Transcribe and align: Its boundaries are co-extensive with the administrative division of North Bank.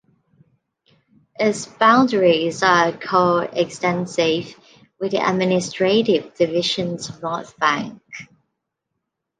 Its 1.35 1.67
boundaries 1.67 2.63
are 2.63 2.91
co-extensive 2.91 4.55
with 4.99 5.11
the 5.11 5.21
administrative 5.23 6.33
division 6.33 6.95
of 6.95 7.21
North 7.21 7.55
Bank. 7.59 8.01